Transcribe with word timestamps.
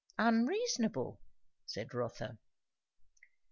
"Unreasonable" 0.17 1.19
said 1.67 1.93
Rotha. 1.93 2.39